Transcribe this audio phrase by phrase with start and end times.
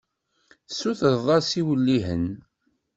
[0.77, 2.25] Sutreɣ-as iwellihen.